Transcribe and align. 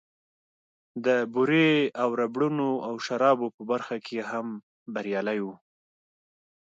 د 1.05 1.07
بورې 1.33 1.69
او 2.01 2.09
ربړونو 2.21 2.67
او 2.87 2.93
شرابو 3.05 3.47
په 3.55 3.61
برخه 3.71 3.97
کې 4.05 4.17
هم 4.31 4.47
بريالی 4.93 5.39
و. 5.45 5.47